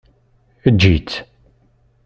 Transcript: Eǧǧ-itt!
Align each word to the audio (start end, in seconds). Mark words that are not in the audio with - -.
Eǧǧ-itt! 0.67 1.11